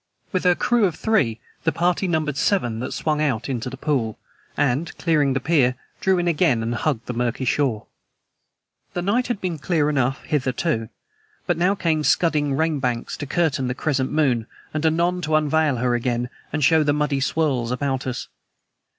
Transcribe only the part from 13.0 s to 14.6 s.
to curtain the crescent moon,